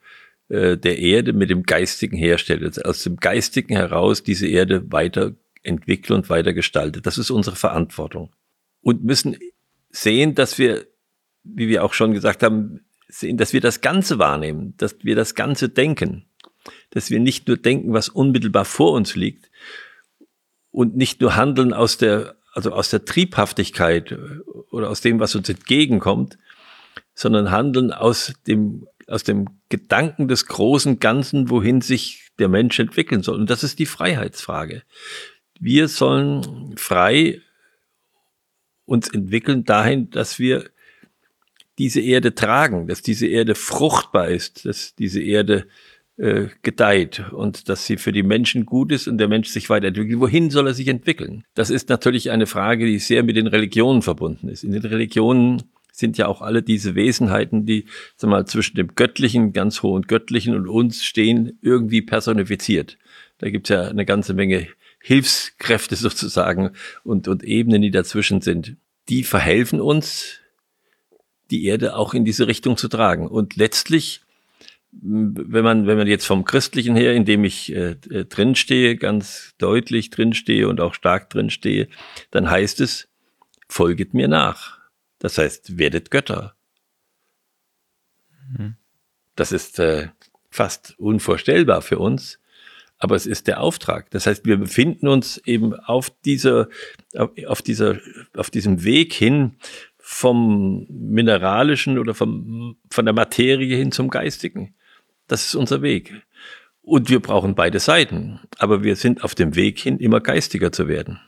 äh, 0.50 0.78
der 0.78 0.98
Erde 0.98 1.34
mit 1.34 1.50
dem 1.50 1.64
Geistigen 1.64 2.18
herstelle. 2.18 2.72
Aus 2.84 3.04
dem 3.04 3.18
Geistigen 3.18 3.76
heraus 3.76 4.24
diese 4.24 4.48
Erde 4.48 4.92
weiter 4.92 5.34
entwickle 5.64 6.16
und 6.16 6.30
weiter 6.30 6.54
gestalte. 6.54 7.02
Das 7.02 7.18
ist 7.18 7.30
unsere 7.30 7.56
Verantwortung. 7.56 8.32
und 8.82 9.04
müssen 9.04 9.38
sehen, 9.90 10.34
dass 10.34 10.58
wir, 10.58 10.88
wie 11.44 11.68
wir 11.68 11.84
auch 11.84 11.94
schon 11.94 12.14
gesagt 12.14 12.42
haben, 12.42 12.86
sehen, 13.10 13.38
dass 13.38 13.52
wir 13.54 13.62
das 13.62 13.82
Ganze 13.82 14.18
wahrnehmen, 14.20 14.76
dass 14.78 14.98
wir 15.04 15.16
das 15.16 15.36
Ganze 15.36 15.70
denken, 15.70 16.26
dass 16.92 17.10
wir 17.10 17.20
nicht 17.20 17.48
nur 17.48 17.58
denken, 17.58 17.94
was 17.94 18.10
unmittelbar 18.10 18.66
vor 18.66 18.94
uns 18.94 19.16
liegt 19.16 19.50
und 20.72 20.96
nicht 20.96 21.20
nur 21.22 21.36
handeln 21.36 21.74
aus 21.74 21.98
der, 21.98 22.37
also 22.58 22.72
aus 22.72 22.90
der 22.90 23.06
Triebhaftigkeit 23.06 24.18
oder 24.72 24.90
aus 24.90 25.02
dem, 25.02 25.20
was 25.20 25.36
uns 25.36 25.48
entgegenkommt, 25.48 26.40
sondern 27.14 27.52
handeln 27.52 27.94
aus 27.94 28.34
dem, 28.48 28.88
aus 29.06 29.24
dem 29.24 29.60
Gedanken 29.70 30.28
des 30.28 30.48
großen 30.48 30.98
Ganzen, 30.98 31.52
wohin 31.52 31.82
sich 31.82 32.32
der 32.40 32.50
Mensch 32.50 32.80
entwickeln 32.80 33.22
soll. 33.22 33.40
Und 33.40 33.52
das 33.52 33.64
ist 33.64 33.78
die 33.78 33.86
Freiheitsfrage. 33.86 34.82
Wir 35.60 35.88
sollen 35.88 36.76
frei 36.78 37.44
uns 38.86 39.08
entwickeln 39.08 39.64
dahin, 39.64 40.10
dass 40.10 40.40
wir 40.40 40.68
diese 41.78 42.02
Erde 42.02 42.34
tragen, 42.34 42.88
dass 42.88 43.04
diese 43.04 43.28
Erde 43.28 43.54
fruchtbar 43.54 44.30
ist, 44.30 44.66
dass 44.66 44.96
diese 44.96 45.22
Erde 45.22 45.68
äh, 46.18 46.48
gedeiht 46.64 47.24
und 47.32 47.70
dass 47.70 47.86
sie 47.86 47.98
für 47.98 48.12
die 48.12 48.24
Menschen 48.24 48.66
gut 48.66 48.92
ist 48.92 49.08
und 49.08 49.18
der 49.18 49.28
Mensch 49.28 49.50
sich 49.50 49.70
weiterentwickelt. 49.70 50.20
Wohin 50.20 50.50
soll 50.50 50.68
er 50.68 50.74
sich 50.74 50.88
entwickeln? 50.88 51.44
Das 51.54 51.70
ist 51.70 51.90
natürlich 51.90 52.32
eine 52.32 52.48
Frage, 52.48 52.86
die 52.86 53.00
sehr 53.00 53.24
mit 53.24 53.36
den 53.36 53.48
Religionen 53.48 54.02
verbunden 54.02 54.50
ist. 54.50 54.64
In 54.64 54.72
den 54.72 54.86
Religionen 54.86 55.64
sind 55.92 56.18
ja 56.18 56.28
auch 56.28 56.42
alle 56.42 56.62
diese 56.62 56.96
Wesenheiten, 56.96 57.66
die 57.66 57.86
sag 58.16 58.30
mal, 58.30 58.46
zwischen 58.46 58.78
dem 58.78 58.96
Göttlichen, 58.96 59.52
ganz 59.54 59.82
hohen 59.82 60.04
Göttlichen 60.04 60.56
und 60.56 60.68
uns 60.68 61.04
stehen, 61.04 61.58
irgendwie 61.62 62.02
personifiziert. 62.02 62.98
Da 63.40 63.50
gibt's 63.50 63.70
ja 63.70 63.88
eine 63.88 64.06
ganze 64.06 64.34
Menge 64.34 64.68
Hilfskräfte 65.00 65.96
sozusagen 65.98 66.72
und, 67.04 67.28
und 67.28 67.44
Ebenen, 67.44 67.82
die 67.82 67.92
dazwischen 67.92 68.42
sind. 68.42 68.78
Die 69.10 69.24
verhelfen 69.24 69.82
uns, 69.82 70.40
die 71.50 71.66
Erde 71.66 71.96
auch 71.96 72.14
in 72.14 72.26
diese 72.26 72.48
Richtung 72.48 72.78
zu 72.78 72.88
tragen. 72.88 73.28
Und 73.28 73.56
letztlich, 73.56 74.22
wenn 75.02 75.64
man, 75.64 75.88
wenn 75.88 75.98
man 75.98 76.08
jetzt 76.08 76.26
vom 76.26 76.46
Christlichen 76.46 76.96
her, 76.96 77.14
in 77.14 77.26
dem 77.26 77.44
ich 77.44 77.74
äh, 77.74 77.96
äh, 78.10 78.26
drinstehe, 78.26 78.96
ganz 78.96 79.54
deutlich 79.58 80.10
drinstehe 80.10 80.68
und 80.68 80.80
auch 80.82 80.94
stark 80.94 81.30
drinstehe, 81.30 81.88
dann 82.32 82.50
heißt 82.50 82.82
es, 82.82 83.08
folget 83.68 84.14
mir 84.14 84.28
nach. 84.28 84.80
Das 85.20 85.38
heißt, 85.38 85.78
werdet 85.78 86.12
Götter. 86.12 86.56
Mhm. 88.50 88.76
Das 89.36 89.52
ist 89.52 89.80
äh, 89.80 90.10
fast 90.50 90.96
unvorstellbar 90.98 91.82
für 91.82 92.00
uns, 92.00 92.40
aber 92.98 93.16
es 93.16 93.26
ist 93.26 93.48
der 93.48 93.62
Auftrag. 93.62 94.10
Das 94.12 94.26
heißt, 94.26 94.46
wir 94.46 94.58
befinden 94.58 95.08
uns 95.08 95.38
eben 95.46 95.76
auf 95.76 96.10
dieser, 96.26 96.70
auf 97.46 97.62
dieser, 97.62 98.00
auf 98.36 98.50
diesem 98.50 98.84
Weg 98.84 99.14
hin 99.14 99.58
vom 100.00 100.88
mineralischen 100.90 102.00
oder 102.00 102.16
vom, 102.16 102.78
von 102.90 103.06
der 103.06 103.14
Materie 103.14 103.76
hin 103.76 103.92
zum 103.92 104.10
Geistigen. 104.10 104.74
Das 105.28 105.46
ist 105.46 105.56
unser 105.56 105.82
Weg. 105.82 106.14
Und 106.82 107.10
wir 107.10 107.20
brauchen 107.20 107.54
beide 107.54 107.80
Seiten. 107.80 108.40
Aber 108.58 108.84
wir 108.84 108.96
sind 108.96 109.24
auf 109.24 109.36
dem 109.36 109.56
Weg 109.56 109.80
hin, 109.80 110.00
immer 110.00 110.22
geistiger 110.22 110.72
zu 110.72 110.88
werden. 110.88 111.20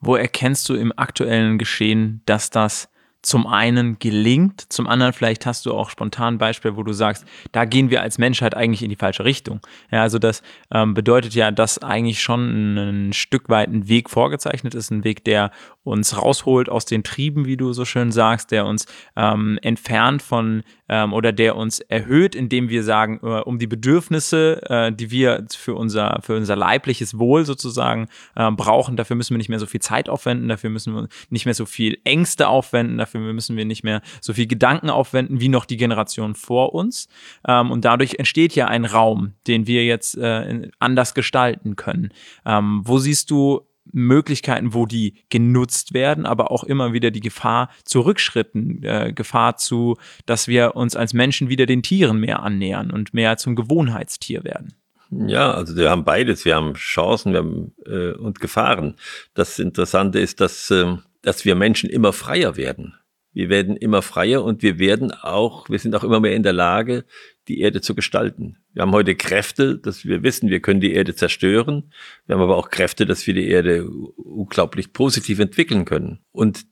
Wo 0.00 0.14
erkennst 0.14 0.68
du 0.68 0.74
im 0.74 0.92
aktuellen 0.96 1.58
Geschehen, 1.58 2.22
dass 2.24 2.50
das 2.50 2.88
zum 3.22 3.48
einen 3.48 3.98
gelingt, 3.98 4.72
zum 4.72 4.86
anderen 4.86 5.12
vielleicht 5.12 5.44
hast 5.44 5.66
du 5.66 5.74
auch 5.74 5.90
spontan 5.90 6.34
ein 6.34 6.38
Beispiel, 6.38 6.76
wo 6.76 6.84
du 6.84 6.92
sagst, 6.92 7.26
da 7.50 7.64
gehen 7.64 7.90
wir 7.90 8.00
als 8.00 8.16
Menschheit 8.16 8.54
eigentlich 8.54 8.82
in 8.82 8.90
die 8.90 8.96
falsche 8.96 9.24
Richtung. 9.24 9.60
Ja, 9.90 10.02
also 10.02 10.20
das 10.20 10.42
ähm, 10.72 10.94
bedeutet 10.94 11.34
ja, 11.34 11.50
dass 11.50 11.82
eigentlich 11.82 12.22
schon 12.22 12.76
ein 13.08 13.12
Stück 13.12 13.48
weit 13.48 13.70
ein 13.70 13.88
Weg 13.88 14.08
vorgezeichnet 14.08 14.74
ist, 14.74 14.90
ein 14.90 15.02
Weg, 15.02 15.24
der 15.24 15.50
uns 15.88 16.16
rausholt 16.16 16.68
aus 16.68 16.84
den 16.84 17.02
Trieben, 17.02 17.46
wie 17.46 17.56
du 17.56 17.72
so 17.72 17.84
schön 17.84 18.12
sagst, 18.12 18.50
der 18.50 18.66
uns 18.66 18.86
ähm, 19.16 19.58
entfernt 19.62 20.22
von 20.22 20.62
ähm, 20.88 21.12
oder 21.12 21.32
der 21.32 21.56
uns 21.56 21.80
erhöht, 21.80 22.34
indem 22.34 22.68
wir 22.68 22.84
sagen, 22.84 23.20
äh, 23.22 23.40
um 23.40 23.58
die 23.58 23.66
Bedürfnisse, 23.66 24.62
äh, 24.68 24.92
die 24.92 25.10
wir 25.10 25.46
für 25.50 25.74
unser, 25.74 26.20
für 26.22 26.36
unser 26.36 26.56
leibliches 26.56 27.18
Wohl 27.18 27.44
sozusagen 27.44 28.08
äh, 28.36 28.50
brauchen, 28.50 28.96
dafür 28.96 29.16
müssen 29.16 29.34
wir 29.34 29.38
nicht 29.38 29.48
mehr 29.48 29.58
so 29.58 29.66
viel 29.66 29.80
Zeit 29.80 30.08
aufwenden, 30.08 30.48
dafür 30.48 30.70
müssen 30.70 30.94
wir 30.94 31.08
nicht 31.30 31.44
mehr 31.44 31.54
so 31.54 31.66
viel 31.66 31.98
Ängste 32.04 32.48
aufwenden, 32.48 32.98
dafür 32.98 33.20
müssen 33.20 33.56
wir 33.56 33.64
nicht 33.64 33.84
mehr 33.84 34.02
so 34.20 34.32
viel 34.32 34.46
Gedanken 34.46 34.90
aufwenden 34.90 35.40
wie 35.40 35.48
noch 35.48 35.64
die 35.64 35.76
Generation 35.76 36.34
vor 36.34 36.74
uns. 36.74 37.08
Ähm, 37.46 37.70
und 37.70 37.84
dadurch 37.84 38.16
entsteht 38.18 38.54
ja 38.54 38.66
ein 38.66 38.84
Raum, 38.84 39.34
den 39.46 39.66
wir 39.66 39.84
jetzt 39.84 40.16
äh, 40.16 40.68
anders 40.78 41.14
gestalten 41.14 41.76
können. 41.76 42.10
Ähm, 42.44 42.82
wo 42.84 42.98
siehst 42.98 43.30
du 43.30 43.68
Möglichkeiten, 43.92 44.74
wo 44.74 44.86
die 44.86 45.14
genutzt 45.30 45.94
werden, 45.94 46.26
aber 46.26 46.50
auch 46.50 46.64
immer 46.64 46.92
wieder 46.92 47.10
die 47.10 47.20
Gefahr 47.20 47.70
zu 47.84 48.00
Rückschritten, 48.00 48.82
äh, 48.82 49.12
Gefahr 49.14 49.56
zu, 49.56 49.96
dass 50.26 50.48
wir 50.48 50.76
uns 50.76 50.96
als 50.96 51.14
Menschen 51.14 51.48
wieder 51.48 51.66
den 51.66 51.82
Tieren 51.82 52.20
mehr 52.20 52.42
annähern 52.42 52.90
und 52.90 53.14
mehr 53.14 53.36
zum 53.36 53.56
Gewohnheitstier 53.56 54.44
werden. 54.44 54.74
Ja, 55.10 55.52
also 55.52 55.74
wir 55.76 55.90
haben 55.90 56.04
beides. 56.04 56.44
Wir 56.44 56.54
haben 56.54 56.74
Chancen 56.74 57.32
wir 57.32 57.38
haben, 57.38 57.74
äh, 57.86 58.12
und 58.12 58.40
Gefahren. 58.40 58.96
Das 59.34 59.58
Interessante 59.58 60.18
ist, 60.18 60.40
dass, 60.40 60.70
äh, 60.70 60.96
dass 61.22 61.44
wir 61.44 61.54
Menschen 61.54 61.88
immer 61.88 62.12
freier 62.12 62.56
werden. 62.56 62.94
Wir 63.32 63.48
werden 63.48 63.76
immer 63.76 64.02
freier 64.02 64.42
und 64.42 64.62
wir 64.62 64.78
werden 64.78 65.12
auch, 65.12 65.68
wir 65.68 65.78
sind 65.78 65.94
auch 65.94 66.04
immer 66.04 66.20
mehr 66.20 66.34
in 66.34 66.42
der 66.42 66.52
Lage, 66.52 67.04
die 67.48 67.60
Erde 67.60 67.80
zu 67.80 67.94
gestalten. 67.94 68.58
Wir 68.74 68.82
haben 68.82 68.92
heute 68.92 69.16
Kräfte, 69.16 69.78
dass 69.78 70.04
wir 70.04 70.22
wissen, 70.22 70.50
wir 70.50 70.60
können 70.60 70.80
die 70.80 70.92
Erde 70.92 71.14
zerstören. 71.14 71.92
Wir 72.26 72.34
haben 72.34 72.42
aber 72.42 72.56
auch 72.56 72.70
Kräfte, 72.70 73.06
dass 73.06 73.26
wir 73.26 73.34
die 73.34 73.48
Erde 73.48 73.88
unglaublich 73.88 74.92
positiv 74.92 75.38
entwickeln 75.38 75.84
können. 75.84 76.20
Und 76.32 76.66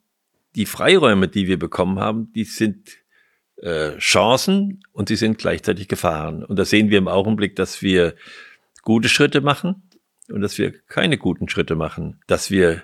die 0.55 0.67
Freiräume, 0.67 1.29
die 1.29 1.47
wir 1.47 1.59
bekommen 1.59 1.99
haben, 1.99 2.33
die 2.35 2.45
sind 2.45 2.99
äh, 3.57 3.97
Chancen 3.99 4.83
und 4.93 5.09
sie 5.09 5.17
sind 5.17 5.39
gleichzeitig 5.39 5.89
Gefahren. 5.89 6.45
Und 6.45 6.59
da 6.59 6.65
sehen 6.65 6.91
wir 6.91 6.99
im 6.99 7.09
Augenblick, 7.09 7.57
dass 7.57 7.83
wir 7.83 8.15
gute 8.83 9.09
Schritte 9.09 9.41
machen 9.41 9.83
und 10.29 10.41
dass 10.41 10.59
wir 10.59 10.73
keine 10.87 11.19
guten 11.19 11.49
Schritte 11.49 11.75
machen, 11.75 12.21
dass 12.27 12.51
wir 12.51 12.83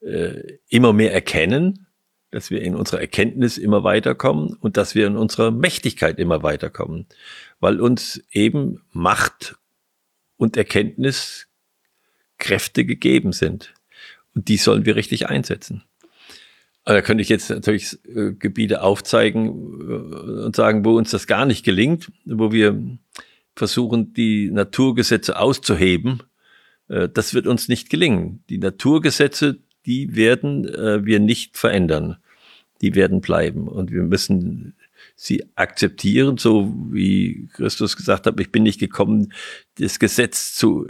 äh, 0.00 0.58
immer 0.68 0.92
mehr 0.92 1.12
erkennen, 1.12 1.86
dass 2.30 2.50
wir 2.50 2.62
in 2.62 2.76
unserer 2.76 3.00
Erkenntnis 3.00 3.58
immer 3.58 3.84
weiterkommen 3.84 4.54
und 4.60 4.76
dass 4.76 4.94
wir 4.94 5.06
in 5.06 5.16
unserer 5.16 5.50
Mächtigkeit 5.50 6.18
immer 6.18 6.42
weiterkommen, 6.42 7.06
weil 7.58 7.80
uns 7.80 8.22
eben 8.30 8.82
Macht 8.92 9.56
und 10.36 10.56
Erkenntnis 10.56 11.48
Kräfte 12.38 12.84
gegeben 12.84 13.32
sind. 13.32 13.74
Und 14.34 14.48
die 14.48 14.56
sollen 14.56 14.86
wir 14.86 14.96
richtig 14.96 15.28
einsetzen. 15.28 15.84
Aber 16.84 16.94
da 16.94 17.02
könnte 17.02 17.22
ich 17.22 17.28
jetzt 17.28 17.50
natürlich 17.50 17.98
äh, 18.06 18.32
Gebiete 18.32 18.82
aufzeigen 18.82 19.46
äh, 19.48 20.44
und 20.44 20.56
sagen, 20.56 20.84
wo 20.84 20.96
uns 20.96 21.10
das 21.10 21.26
gar 21.26 21.44
nicht 21.44 21.64
gelingt, 21.64 22.10
wo 22.24 22.52
wir 22.52 22.98
versuchen, 23.54 24.14
die 24.14 24.50
Naturgesetze 24.50 25.38
auszuheben. 25.38 26.22
Äh, 26.88 27.08
das 27.08 27.34
wird 27.34 27.46
uns 27.46 27.68
nicht 27.68 27.90
gelingen. 27.90 28.42
Die 28.48 28.58
Naturgesetze, 28.58 29.58
die 29.90 30.14
werden 30.14 30.68
äh, 30.68 31.04
wir 31.04 31.18
nicht 31.18 31.58
verändern. 31.58 32.18
Die 32.80 32.94
werden 32.94 33.20
bleiben. 33.20 33.66
Und 33.66 33.90
wir 33.90 34.04
müssen 34.04 34.76
sie 35.16 35.44
akzeptieren, 35.56 36.36
so 36.36 36.72
wie 36.92 37.48
Christus 37.54 37.96
gesagt 37.96 38.26
hat, 38.26 38.38
ich 38.38 38.52
bin 38.52 38.62
nicht 38.62 38.78
gekommen, 38.78 39.32
das 39.78 39.98
Gesetz 39.98 40.54
zu 40.54 40.86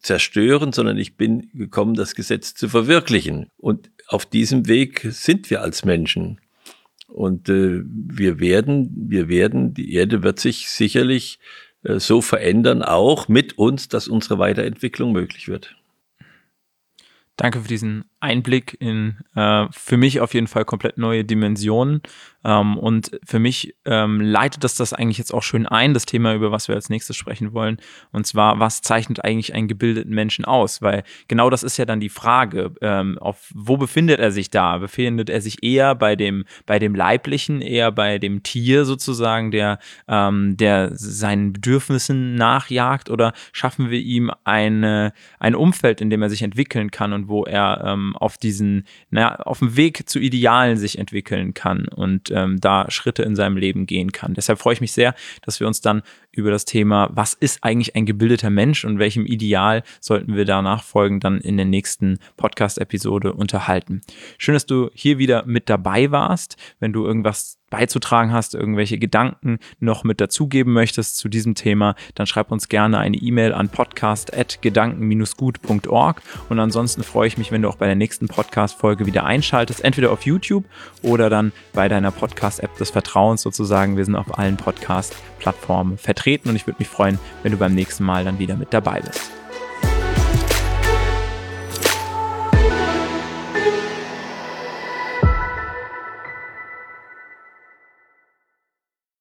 zerstören, 0.00 0.72
sondern 0.72 0.96
ich 0.96 1.16
bin 1.16 1.50
gekommen, 1.52 1.94
das 1.94 2.14
Gesetz 2.14 2.54
zu 2.54 2.70
verwirklichen. 2.70 3.50
Und 3.58 3.90
auf 4.06 4.24
diesem 4.24 4.66
Weg 4.68 5.06
sind 5.10 5.50
wir 5.50 5.60
als 5.60 5.84
Menschen. 5.84 6.40
Und 7.08 7.50
äh, 7.50 7.82
wir 7.84 8.40
werden, 8.40 8.90
wir 9.10 9.28
werden, 9.28 9.74
die 9.74 9.92
Erde 9.92 10.22
wird 10.22 10.40
sich 10.40 10.70
sicherlich 10.70 11.40
äh, 11.82 12.00
so 12.00 12.22
verändern, 12.22 12.82
auch 12.82 13.28
mit 13.28 13.58
uns, 13.58 13.88
dass 13.88 14.08
unsere 14.08 14.38
Weiterentwicklung 14.38 15.12
möglich 15.12 15.46
wird. 15.48 15.76
Danke 17.38 17.60
für 17.60 17.68
diesen 17.68 18.04
Einblick 18.20 18.76
in 18.80 19.18
äh, 19.34 19.66
für 19.70 19.96
mich 19.96 20.20
auf 20.20 20.34
jeden 20.34 20.48
Fall 20.48 20.64
komplett 20.64 20.98
neue 20.98 21.24
Dimensionen. 21.24 22.02
Ähm, 22.44 22.78
und 22.78 23.18
für 23.24 23.38
mich 23.38 23.74
ähm, 23.84 24.20
leitet 24.20 24.64
das 24.64 24.74
das 24.74 24.92
eigentlich 24.92 25.18
jetzt 25.18 25.34
auch 25.34 25.42
schön 25.42 25.66
ein, 25.66 25.92
das 25.92 26.06
Thema, 26.06 26.34
über 26.34 26.50
was 26.52 26.68
wir 26.68 26.74
als 26.74 26.88
nächstes 26.88 27.16
sprechen 27.16 27.52
wollen. 27.52 27.78
Und 28.12 28.26
zwar, 28.26 28.58
was 28.58 28.80
zeichnet 28.80 29.24
eigentlich 29.24 29.54
einen 29.54 29.68
gebildeten 29.68 30.14
Menschen 30.14 30.44
aus? 30.44 30.80
Weil 30.80 31.04
genau 31.26 31.50
das 31.50 31.62
ist 31.62 31.76
ja 31.76 31.84
dann 31.84 32.00
die 32.00 32.08
Frage, 32.08 32.72
ähm, 32.80 33.18
auf 33.18 33.50
wo 33.54 33.76
befindet 33.76 34.20
er 34.20 34.30
sich 34.30 34.50
da? 34.50 34.78
Befindet 34.78 35.30
er 35.30 35.40
sich 35.40 35.62
eher 35.62 35.94
bei 35.94 36.16
dem, 36.16 36.44
bei 36.66 36.78
dem 36.78 36.94
Leiblichen, 36.94 37.60
eher 37.60 37.92
bei 37.92 38.18
dem 38.18 38.42
Tier 38.42 38.84
sozusagen, 38.84 39.50
der, 39.50 39.78
ähm, 40.06 40.56
der 40.56 40.90
seinen 40.94 41.52
Bedürfnissen 41.52 42.34
nachjagt? 42.34 43.10
Oder 43.10 43.32
schaffen 43.52 43.90
wir 43.90 44.00
ihm 44.00 44.30
eine, 44.44 45.12
ein 45.38 45.54
Umfeld, 45.54 46.00
in 46.00 46.10
dem 46.10 46.22
er 46.22 46.30
sich 46.30 46.42
entwickeln 46.42 46.90
kann 46.90 47.12
und 47.12 47.28
wo 47.28 47.44
er 47.44 47.82
ähm, 47.84 48.07
ähm, 48.08 48.16
auf 48.16 48.38
diesen, 48.38 48.84
naja, 49.10 49.36
auf 49.36 49.60
dem 49.60 49.76
Weg 49.76 50.08
zu 50.08 50.18
Idealen 50.18 50.76
sich 50.76 50.98
entwickeln 50.98 51.54
kann 51.54 51.86
und 51.88 52.30
ähm, 52.30 52.60
da 52.60 52.90
Schritte 52.90 53.22
in 53.22 53.36
seinem 53.36 53.56
Leben 53.56 53.86
gehen 53.86 54.12
kann. 54.12 54.34
Deshalb 54.34 54.58
freue 54.58 54.74
ich 54.74 54.80
mich 54.80 54.92
sehr, 54.92 55.14
dass 55.42 55.60
wir 55.60 55.66
uns 55.66 55.80
dann 55.80 56.02
über 56.32 56.50
das 56.50 56.64
Thema, 56.64 57.10
was 57.12 57.34
ist 57.34 57.64
eigentlich 57.64 57.96
ein 57.96 58.06
gebildeter 58.06 58.50
Mensch 58.50 58.84
und 58.84 58.98
welchem 58.98 59.26
Ideal 59.26 59.82
sollten 60.00 60.36
wir 60.36 60.44
danach 60.44 60.82
folgen, 60.82 61.20
dann 61.20 61.40
in 61.40 61.56
der 61.56 61.66
nächsten 61.66 62.18
Podcast-Episode 62.36 63.32
unterhalten. 63.32 64.00
Schön, 64.38 64.54
dass 64.54 64.66
du 64.66 64.90
hier 64.94 65.18
wieder 65.18 65.44
mit 65.46 65.68
dabei 65.68 66.10
warst. 66.10 66.56
Wenn 66.80 66.92
du 66.92 67.04
irgendwas 67.04 67.57
beizutragen 67.70 68.32
hast, 68.32 68.54
irgendwelche 68.54 68.98
Gedanken 68.98 69.58
noch 69.80 70.04
mit 70.04 70.20
dazugeben 70.20 70.72
möchtest 70.72 71.16
zu 71.16 71.28
diesem 71.28 71.54
Thema, 71.54 71.94
dann 72.14 72.26
schreib 72.26 72.50
uns 72.50 72.68
gerne 72.68 72.98
eine 72.98 73.16
E-Mail 73.16 73.52
an 73.52 73.68
podcast.gedanken-gut.org 73.68 76.22
und 76.48 76.58
ansonsten 76.58 77.02
freue 77.02 77.28
ich 77.28 77.36
mich, 77.38 77.52
wenn 77.52 77.62
du 77.62 77.68
auch 77.68 77.76
bei 77.76 77.86
der 77.86 77.96
nächsten 77.96 78.28
Podcast-Folge 78.28 79.06
wieder 79.06 79.24
einschaltest, 79.24 79.84
entweder 79.84 80.12
auf 80.12 80.22
YouTube 80.22 80.64
oder 81.02 81.30
dann 81.30 81.52
bei 81.72 81.88
deiner 81.88 82.10
Podcast-App 82.10 82.76
des 82.78 82.90
Vertrauens 82.90 83.42
sozusagen. 83.42 83.96
Wir 83.96 84.04
sind 84.04 84.16
auf 84.16 84.38
allen 84.38 84.56
Podcast-Plattformen 84.56 85.98
vertreten 85.98 86.48
und 86.48 86.56
ich 86.56 86.66
würde 86.66 86.78
mich 86.78 86.88
freuen, 86.88 87.18
wenn 87.42 87.52
du 87.52 87.58
beim 87.58 87.74
nächsten 87.74 88.04
Mal 88.04 88.24
dann 88.24 88.38
wieder 88.38 88.56
mit 88.56 88.72
dabei 88.72 89.00
bist. 89.00 89.37